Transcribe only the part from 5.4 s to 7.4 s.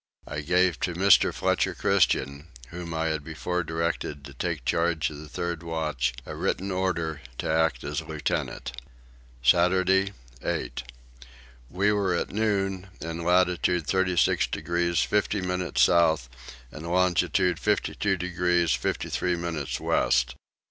watch, a written order